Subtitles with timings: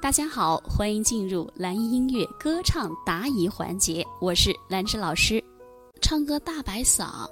[0.00, 5.42] 大家好，欢迎进入蓝音乐歌唱答疑环节，我是兰芝老师。
[6.00, 7.28] 唱歌大白嗓，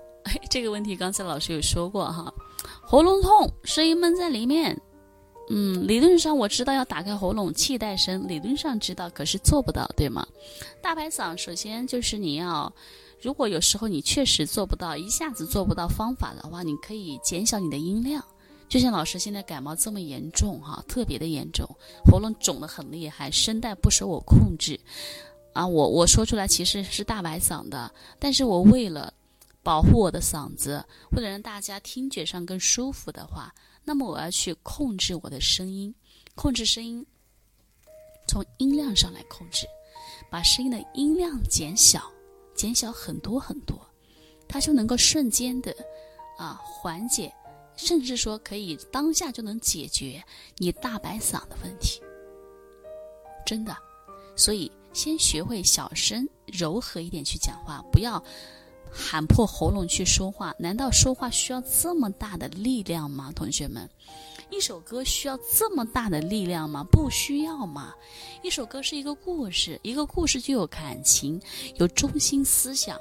[0.51, 2.33] 这个问题刚才老师有说过哈，
[2.83, 4.79] 喉咙痛，声音闷在里面。
[5.49, 10.26] 嗯，理论上我知道要打开喉咙气带声，理论上知道，可是做不到，对吗？
[10.83, 12.71] 大白嗓，首先就是你要，
[13.22, 18.23] 如果有时候你确实做不到，一下子做不到方法的话，你可以减小你的音量。
[18.69, 21.69] 就像老师现在感冒这么严重哈，特别的严重，
[22.05, 24.79] 喉咙肿得很厉害，声带不受我控制，
[25.52, 29.12] 啊，我我说出来其实是大白嗓的，但是我为了
[29.62, 35.95] 保护我的嗓子，为了让大家听觉上更舒服的话，那么我要去控制我的声音，
[36.35, 37.07] 控制声音，
[38.27, 39.65] 从音量上来控制，
[40.29, 42.02] 把声音的音量减小，
[42.55, 43.79] 减小很多很多，
[44.48, 45.73] 它就能够瞬间的
[46.37, 47.33] 啊缓解。
[47.77, 50.23] 甚至说可以当下就能解决
[50.57, 52.01] 你大白嗓的问题，
[53.46, 53.77] 真的。
[54.35, 58.23] 所以先学会小声、柔和一点去讲话，不要
[58.91, 60.54] 喊破喉咙去说话。
[60.59, 63.32] 难道说话需要这么大的力量吗？
[63.35, 63.88] 同学们，
[64.50, 66.84] 一首歌需要这么大的力量吗？
[66.91, 67.94] 不需要吗？
[68.42, 71.41] 一首歌是一个故事，一个故事就有感情，
[71.77, 72.98] 有中心思想，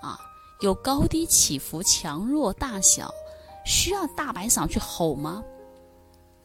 [0.00, 0.18] 啊，
[0.60, 3.12] 有高低起伏、强弱大小。
[3.68, 5.44] 需要大白嗓去吼吗？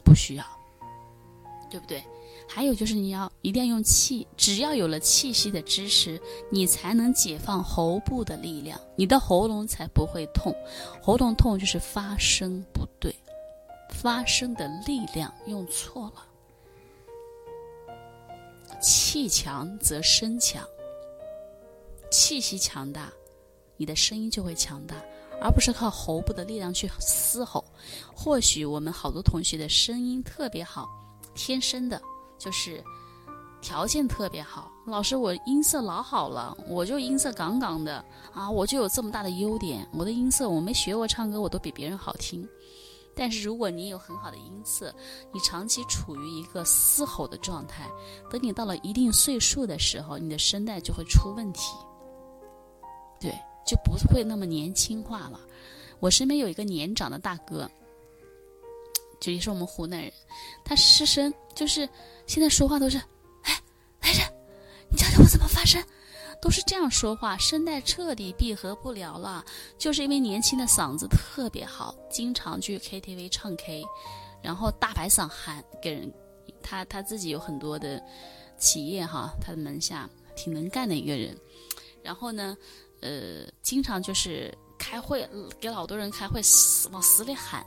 [0.04, 0.44] 不需要，
[1.70, 2.04] 对不对？
[2.46, 10.54] 还有就是你要一定要用气，只要有了气息的支持，你才能解放喉部的力量，你的喉咙才不会痛。
[11.02, 13.14] 喉咙痛就是发声不对，
[13.88, 16.26] 发声的力量用错了。
[18.82, 20.62] 气强则声强，
[22.10, 23.10] 气息强大，
[23.78, 24.96] 你的声音就会强大。
[25.44, 27.62] 而不是靠喉部的力量去嘶吼。
[28.16, 30.88] 或许我们好多同学的声音特别好，
[31.34, 32.00] 天生的
[32.38, 32.82] 就是
[33.60, 34.72] 条件特别好。
[34.86, 38.02] 老师，我音色老好了，我就音色杠杠的
[38.32, 39.86] 啊，我就有这么大的优点。
[39.92, 42.48] 我的音色我没学过唱歌，我都比别人好听。
[43.14, 44.94] 但是如果你有很好的音色，
[45.30, 47.86] 你长期处于一个嘶吼的状态，
[48.30, 51.74] 等你到了一定岁数的时候，你的声带就会出问题。
[53.20, 53.30] 对。
[53.66, 55.40] 就不会那么年轻化了。
[56.00, 57.70] 我身边有一个年长的大哥，
[59.20, 60.12] 就也是我们湖南人，
[60.62, 61.88] 他失声，就是
[62.26, 62.98] 现在说话都是，
[63.42, 63.58] 哎，
[64.02, 64.20] 来人，
[64.90, 65.82] 你教教我怎么发声，
[66.42, 69.42] 都是这样说话，声带彻底闭合不了了。
[69.78, 73.82] 就是因为年轻的嗓子特别好，经常去 KTV 唱 K，
[74.42, 76.12] 然后大白嗓喊给人，
[76.62, 78.02] 他他自己有很多的
[78.58, 81.34] 企业哈，他的门下挺能干的一个人，
[82.02, 82.54] 然后呢。
[83.04, 85.28] 呃，经常就是开会，
[85.60, 87.64] 给老多人开会，死往死里喊。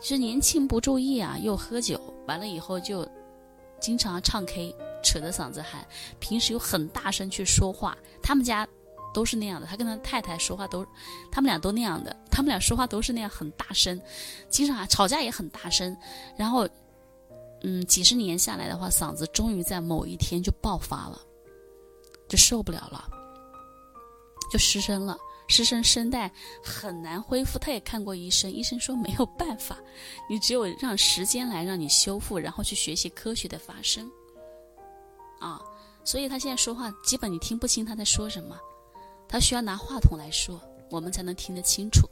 [0.00, 3.08] 其实年轻不注意啊，又喝酒，完了以后就
[3.80, 5.86] 经常唱 K，扯着嗓子喊。
[6.18, 8.66] 平时又很大声去说话，他们家
[9.14, 9.66] 都是那样的。
[9.66, 10.84] 他跟他太太说话都，
[11.30, 12.14] 他们俩都那样的。
[12.30, 13.98] 他们俩说话都是那样很大声，
[14.50, 15.96] 经常吵架也很大声。
[16.36, 16.68] 然后，
[17.62, 21.18] 嗯，几十年下来的话，嗓子终于在某一天就爆发了，
[22.28, 23.08] 就受不了了。
[24.50, 25.16] 就失声了，
[25.48, 26.30] 失声声带
[26.62, 27.58] 很难恢复。
[27.58, 29.78] 他也看过医生，医生说没有办法，
[30.28, 34.10] 你只有让时间来让你修复，然后去学习科学的发声。
[35.40, 35.60] 啊，
[36.04, 38.58] 所以他现在说话基本你听不清他在说什么，
[39.28, 42.08] 他需要拿话筒来说，我们才能听得清楚，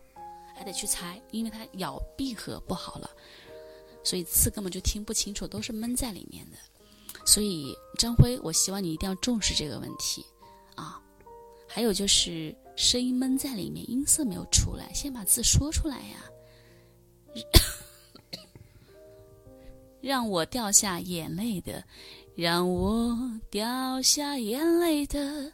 [0.55, 3.09] 还得去猜，因为他咬闭合不好了，
[4.03, 6.59] 所以字根本就听不清楚，都是闷在里面的。
[7.25, 10.27] 所以张辉，我希望你一定要重视这个问题，
[10.75, 11.01] 啊。
[11.75, 16.25] 还有就是声音闷在里面，音色没有出来，先把字说出来呀。
[20.01, 21.83] 让我掉下眼泪的，
[22.37, 23.19] 让我
[23.51, 25.53] 掉下眼泪的，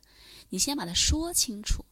[0.51, 1.83] 你先把它说清楚，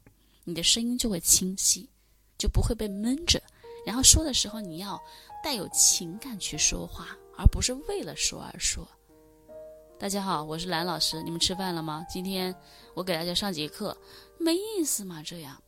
[0.45, 1.89] 你的声音就会清晰，
[2.37, 3.43] 就不会被闷着。
[3.87, 5.01] 然后说的时候，你要
[5.43, 8.87] 带有情感去说话，而不是为了说而说。
[10.01, 11.21] 大家好，我是兰老师。
[11.25, 12.07] 你们吃饭了吗？
[12.09, 12.55] 今天
[12.95, 13.97] 我给大家上节课，
[14.39, 15.21] 没意思嘛？
[15.25, 15.61] 这样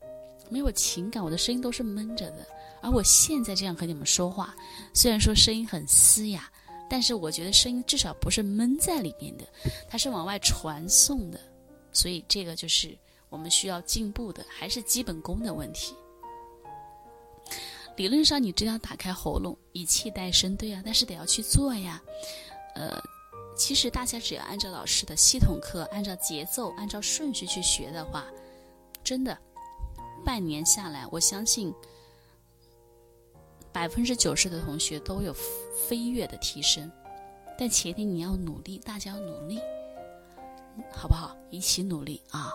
[0.48, 2.46] 没有情感，我的声音都是闷着的。
[2.80, 4.54] 而我现在这样和你们说话，
[4.94, 6.48] 虽然说声音很嘶哑，
[6.88, 9.44] 但是我觉得声音至少不是闷在里面的，
[9.88, 11.40] 它是往外传送的。
[11.92, 12.96] 所以这个就是
[13.30, 15.92] 我们需要进步的，还是基本功的问题。
[17.96, 22.00] 理论上你只要打开喉咙，以气带声，对呀，但是得要去做呀，
[22.76, 22.96] 呃。
[23.60, 28.24] 其实大家只要按照老师的系统课，按照节奏，按照顺序去学的话，
[29.04, 29.36] 真的，
[30.24, 31.70] 半年下来，我相信
[33.70, 35.30] 百分之九十的同学都有
[35.86, 36.90] 飞跃的提升。
[37.58, 39.60] 但前提你要努力，大家要努力，
[40.90, 41.36] 好不好？
[41.50, 42.54] 一起努力啊！